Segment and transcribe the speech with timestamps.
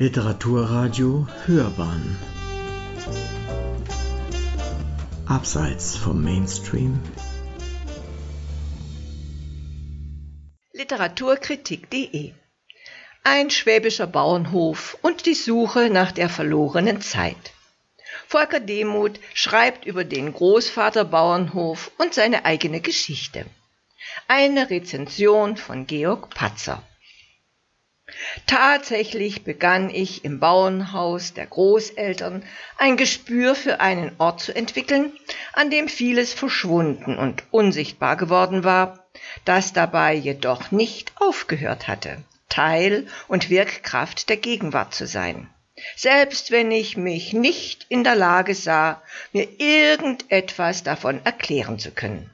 [0.00, 2.16] Literaturradio Hörbahn
[5.26, 7.00] Abseits vom Mainstream
[10.72, 12.32] Literaturkritik.de
[13.24, 17.52] Ein schwäbischer Bauernhof und die Suche nach der verlorenen Zeit.
[18.28, 23.46] Volker Demuth schreibt über den Großvaterbauernhof und seine eigene Geschichte.
[24.28, 26.84] Eine Rezension von Georg Patzer.
[28.46, 32.42] Tatsächlich begann ich im Bauernhaus der Großeltern
[32.78, 35.12] ein Gespür für einen Ort zu entwickeln,
[35.52, 39.06] an dem vieles verschwunden und unsichtbar geworden war,
[39.44, 45.50] das dabei jedoch nicht aufgehört hatte, Teil und Wirkkraft der Gegenwart zu sein.
[45.94, 52.30] Selbst wenn ich mich nicht in der Lage sah, mir irgendetwas davon erklären zu können.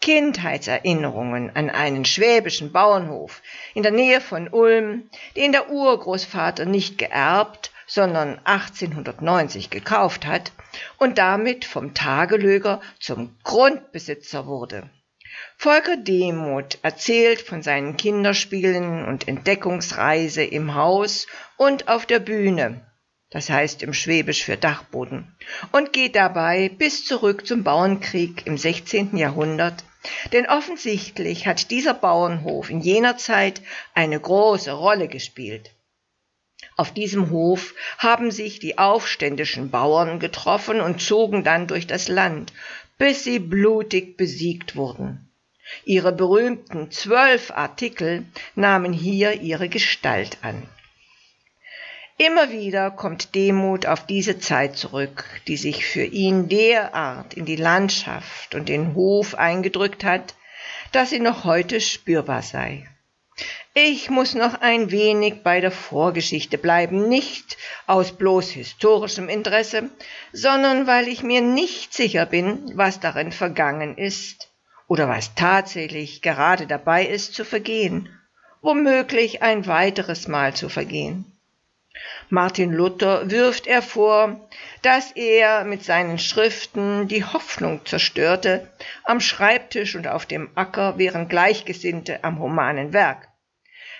[0.00, 3.42] Kindheitserinnerungen an einen schwäbischen Bauernhof
[3.74, 10.52] in der Nähe von Ulm, den der Urgroßvater nicht geerbt, sondern 1890 gekauft hat
[10.96, 14.88] und damit vom Tagelöger zum Grundbesitzer wurde.
[15.56, 21.26] Volker Demuth erzählt von seinen Kinderspielen und Entdeckungsreise im Haus
[21.56, 22.86] und auf der Bühne,
[23.30, 25.36] das heißt im Schwäbisch für Dachboden,
[25.72, 29.16] und geht dabei bis zurück zum Bauernkrieg im 16.
[29.16, 29.84] Jahrhundert
[30.32, 33.60] denn offensichtlich hat dieser Bauernhof in jener Zeit
[33.94, 35.70] eine große Rolle gespielt.
[36.76, 42.52] Auf diesem Hof haben sich die aufständischen Bauern getroffen und zogen dann durch das Land,
[42.98, 45.30] bis sie blutig besiegt wurden.
[45.84, 50.66] Ihre berühmten zwölf Artikel nahmen hier ihre Gestalt an.
[52.22, 57.56] Immer wieder kommt Demut auf diese Zeit zurück, die sich für ihn derart in die
[57.56, 60.34] Landschaft und den Hof eingedrückt hat,
[60.92, 62.86] dass sie noch heute spürbar sei.
[63.72, 67.56] Ich muss noch ein wenig bei der Vorgeschichte bleiben, nicht
[67.86, 69.88] aus bloß historischem Interesse,
[70.30, 74.50] sondern weil ich mir nicht sicher bin, was darin vergangen ist
[74.88, 78.10] oder was tatsächlich gerade dabei ist zu vergehen,
[78.60, 81.24] womöglich ein weiteres Mal zu vergehen.
[82.28, 84.48] Martin Luther wirft er vor,
[84.82, 88.70] dass er mit seinen Schriften die Hoffnung zerstörte,
[89.02, 93.28] am Schreibtisch und auf dem Acker wären Gleichgesinnte am humanen Werk.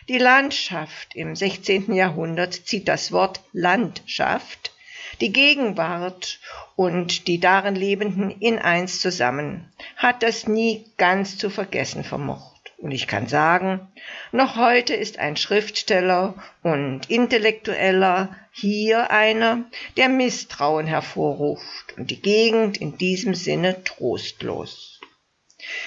[0.09, 1.93] Die Landschaft im 16.
[1.93, 4.73] Jahrhundert zieht das Wort Landschaft,
[5.21, 6.41] die Gegenwart
[6.77, 12.60] und die darin Lebenden in eins zusammen, hat das nie ganz zu vergessen vermocht.
[12.81, 13.89] Und ich kann sagen,
[14.33, 19.67] noch heute ist ein Schriftsteller und Intellektueller hier einer,
[19.99, 24.99] der Misstrauen hervorruft und die Gegend in diesem Sinne trostlos.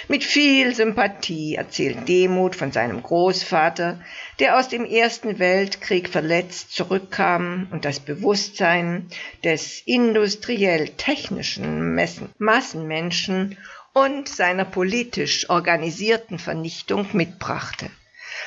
[0.07, 3.99] Mit viel Sympathie erzählt Demuth von seinem Großvater,
[4.39, 9.09] der aus dem Ersten Weltkrieg verletzt zurückkam und das Bewusstsein
[9.43, 11.95] des industriell-technischen
[12.37, 13.57] Massenmenschen
[13.93, 17.89] und seiner politisch organisierten Vernichtung mitbrachte.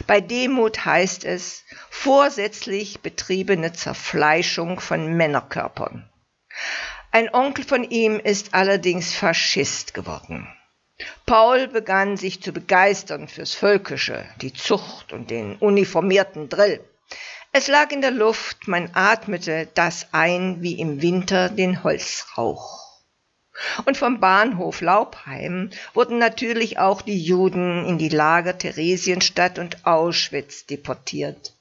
[0.06, 6.08] Bei Demut heißt es vorsätzlich betriebene Zerfleischung von Männerkörpern.
[7.12, 10.48] Ein Onkel von ihm ist allerdings Faschist geworden.
[11.24, 16.84] Paul begann sich zu begeistern fürs Völkische, die Zucht und den uniformierten Drill.
[17.52, 22.86] Es lag in der Luft, man atmete das ein wie im Winter den Holzrauch.
[23.84, 30.66] Und vom Bahnhof Laubheim wurden natürlich auch die Juden in die Lager Theresienstadt und Auschwitz
[30.66, 31.55] deportiert.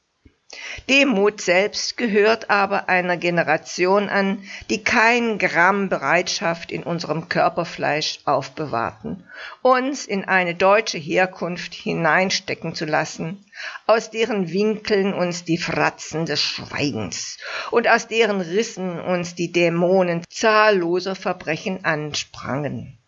[0.89, 9.27] Demut selbst gehört aber einer Generation an, die kein Gramm Bereitschaft in unserem Körperfleisch aufbewahrten,
[9.61, 13.45] uns in eine deutsche Herkunft hineinstecken zu lassen,
[13.87, 17.37] aus deren Winkeln uns die Fratzen des Schweigens
[17.71, 22.99] und aus deren Rissen uns die Dämonen zahlloser Verbrechen ansprangen.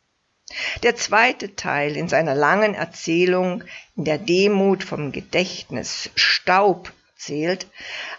[0.84, 3.66] Der zweite Teil in seiner langen Erzählung,
[3.98, 7.68] in der Demut vom Gedächtnis Staub zählt,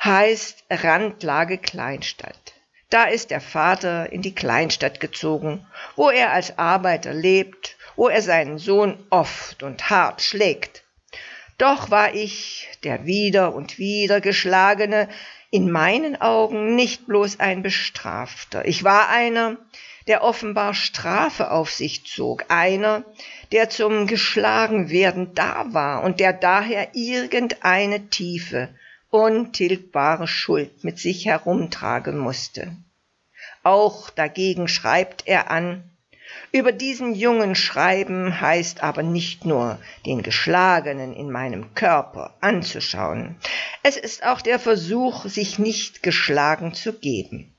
[0.03, 2.55] heißt Randlage Kleinstadt.
[2.91, 8.23] Da ist der Vater in die Kleinstadt gezogen, wo er als Arbeiter lebt, wo er
[8.23, 10.85] seinen Sohn oft und hart schlägt.
[11.59, 15.09] Doch war ich, der wieder und wieder geschlagene,
[15.51, 18.67] in meinen Augen nicht bloß ein Bestrafter.
[18.67, 19.57] Ich war einer,
[20.07, 23.05] der offenbar Strafe auf sich zog, einer,
[23.53, 28.69] der zum Geschlagenwerden da war und der daher irgendeine tiefe,
[29.11, 32.77] untilgbare Schuld mit sich herumtragen musste.
[33.63, 35.83] Auch dagegen schreibt er an,
[36.53, 43.37] Über diesen Jungen schreiben heißt aber nicht nur, den Geschlagenen in meinem Körper anzuschauen.
[43.83, 47.55] Es ist auch der Versuch, sich nicht geschlagen zu geben.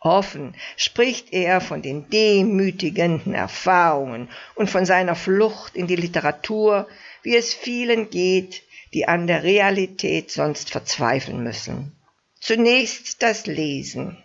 [0.00, 6.86] Offen spricht er von den demütigenden Erfahrungen und von seiner Flucht in die Literatur,
[7.22, 8.62] wie es vielen geht,
[8.92, 11.92] die an der Realität sonst verzweifeln müssen.
[12.40, 14.22] Zunächst das Lesen.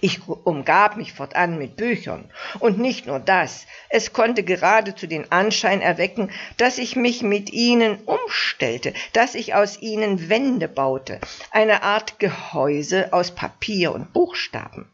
[0.00, 5.80] Ich umgab mich fortan mit Büchern, und nicht nur das, es konnte geradezu den Anschein
[5.80, 11.20] erwecken, dass ich mich mit ihnen umstellte, dass ich aus ihnen Wände baute,
[11.50, 14.90] eine Art Gehäuse aus Papier und Buchstaben.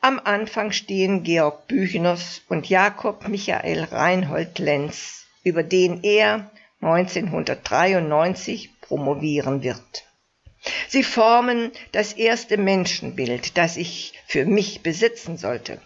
[0.00, 6.50] Am Anfang stehen Georg Büchners und Jakob Michael Reinhold Lenz, über den er
[6.80, 10.06] 1993 promovieren wird.
[10.88, 15.80] Sie formen das erste Menschenbild, das ich für mich besitzen sollte.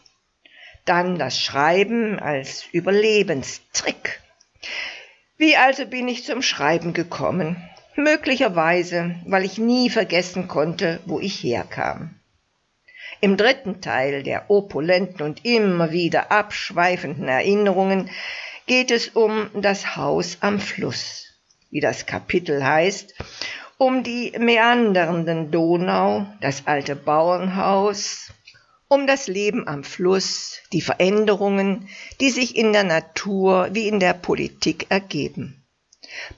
[0.85, 4.21] Dann das Schreiben als Überlebenstrick.
[5.37, 7.57] Wie also bin ich zum Schreiben gekommen?
[7.97, 12.21] Möglicherweise, weil ich nie vergessen konnte, wo ich herkam.
[13.21, 18.11] Im dritten Teil der opulenten und immer wieder abschweifenden Erinnerungen
[18.71, 21.25] geht es um das Haus am Fluss,
[21.73, 23.17] wie das Kapitel heißt,
[23.79, 28.31] um die meandernden Donau, das alte Bauernhaus,
[28.87, 31.89] um das Leben am Fluss, die Veränderungen,
[32.21, 35.67] die sich in der Natur wie in der Politik ergeben.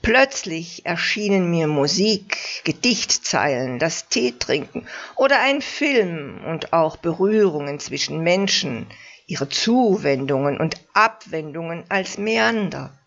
[0.01, 8.87] Plötzlich erschienen mir Musik, Gedichtzeilen, das Teetrinken oder ein Film und auch Berührungen zwischen Menschen,
[9.25, 12.97] ihre Zuwendungen und Abwendungen als Meander.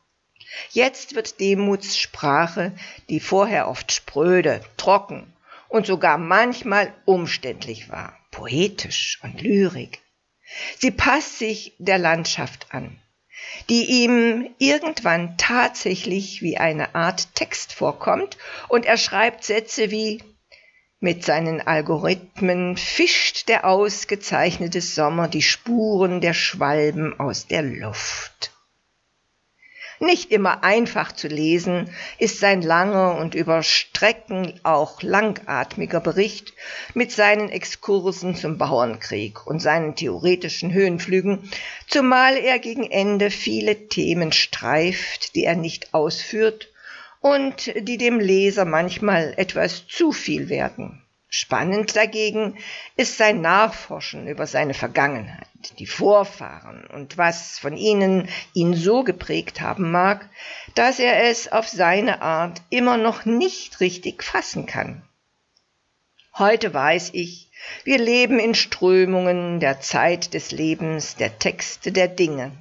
[0.71, 2.73] Jetzt wird Demuts Sprache,
[3.09, 5.33] die vorher oft spröde, trocken
[5.69, 10.01] und sogar manchmal umständlich war, poetisch und lyrik.
[10.79, 12.99] Sie passt sich der Landschaft an,
[13.69, 20.23] die ihm irgendwann tatsächlich wie eine Art Text vorkommt, und er schreibt Sätze wie
[21.01, 28.53] mit seinen Algorithmen fischt der ausgezeichnete Sommer die Spuren der Schwalben aus der Luft.
[29.99, 31.89] Nicht immer einfach zu lesen
[32.19, 36.53] ist sein langer und über Strecken auch langatmiger Bericht
[36.93, 41.51] mit seinen Exkursen zum Bauernkrieg und seinen theoretischen Höhenflügen,
[41.87, 46.69] zumal er gegen Ende viele Themen streift, die er nicht ausführt
[47.27, 51.03] und die dem Leser manchmal etwas zu viel werden.
[51.29, 52.57] Spannend dagegen
[52.97, 55.49] ist sein Nachforschen über seine Vergangenheit,
[55.81, 60.31] die Vorfahren und was von ihnen ihn so geprägt haben mag,
[60.77, 65.03] dass er es auf seine Art immer noch nicht richtig fassen kann.
[66.39, 67.51] Heute weiß ich,
[67.83, 72.53] wir leben in Strömungen der Zeit des Lebens, der Texte, der Dinge.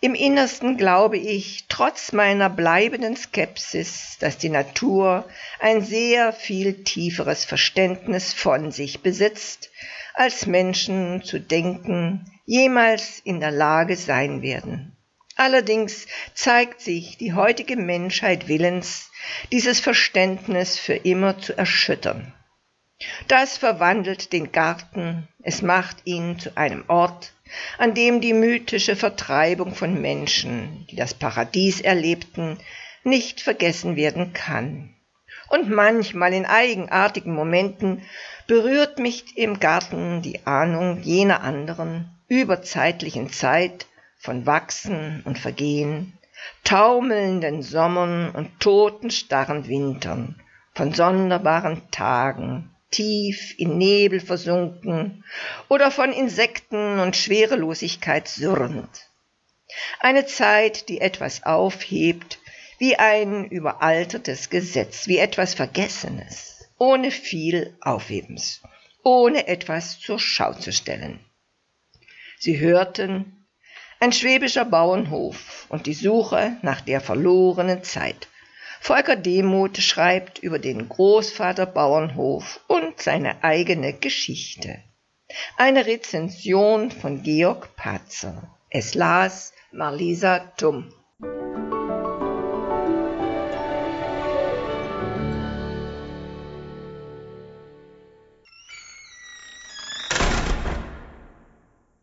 [0.00, 5.28] Im Innersten glaube ich, trotz meiner bleibenden Skepsis, dass die Natur
[5.58, 9.70] ein sehr viel tieferes Verständnis von sich besitzt,
[10.14, 14.96] als Menschen zu denken jemals in der Lage sein werden.
[15.36, 19.10] Allerdings zeigt sich die heutige Menschheit willens,
[19.52, 22.34] dieses Verständnis für immer zu erschüttern.
[23.28, 27.32] Das verwandelt den Garten, es macht ihn zu einem Ort,
[27.78, 32.58] an dem die mythische Vertreibung von Menschen, die das Paradies erlebten,
[33.04, 34.94] nicht vergessen werden kann.
[35.48, 38.02] Und manchmal in eigenartigen Momenten
[38.46, 43.86] berührt mich im Garten die Ahnung jener anderen, überzeitlichen Zeit
[44.18, 46.18] von Wachsen und Vergehen,
[46.62, 50.40] taumelnden Sommern und totenstarren Wintern,
[50.74, 55.24] von sonderbaren Tagen, tief in Nebel versunken
[55.68, 59.08] oder von Insekten und Schwerelosigkeit surrend.
[60.00, 62.38] Eine Zeit, die etwas aufhebt,
[62.78, 68.62] wie ein überaltertes Gesetz, wie etwas Vergessenes, ohne viel Aufhebens,
[69.04, 71.20] ohne etwas zur Schau zu stellen.
[72.38, 73.46] Sie hörten
[74.00, 78.29] ein schwäbischer Bauernhof und die Suche nach der verlorenen Zeit.
[78.82, 84.78] Volker Demuth schreibt über den Großvater Bauernhof und seine eigene Geschichte.
[85.58, 88.56] Eine Rezension von Georg Patzer.
[88.70, 90.92] Es las Marlisa Tumm.